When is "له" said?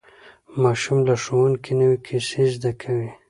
1.07-1.15